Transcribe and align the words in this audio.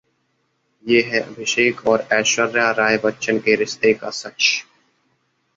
ये 0.85 1.01
है 1.01 1.19
अभिषेक 1.19 1.87
और 1.87 2.07
ऐश्वर्या 2.11 2.71
राय 2.71 2.97
बच्चन 2.97 3.39
के 3.39 3.55
रिश्ते 3.55 3.93
का 3.93 4.09
सच... 4.09 4.65